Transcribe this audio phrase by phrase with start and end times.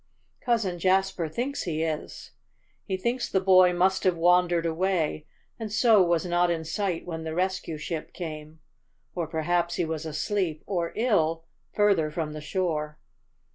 [0.43, 2.31] Cousin Jasper thinks he is.
[2.85, 5.27] He thinks the boy must have wandered away
[5.59, 8.61] and so was not in sight when the rescue ship came,
[9.13, 12.97] or perhaps he was asleep or ill further from the shore.